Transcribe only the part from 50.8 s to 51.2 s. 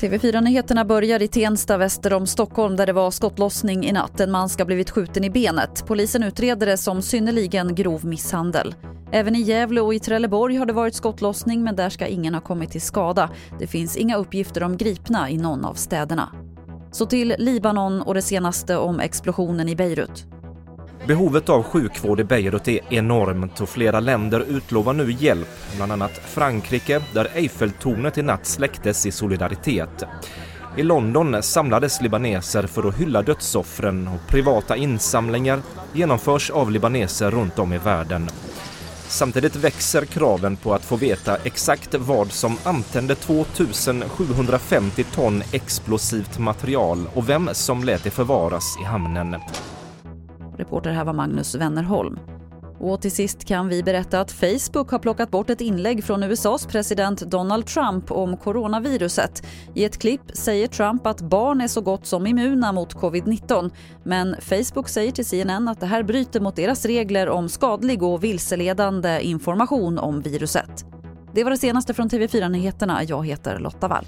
här var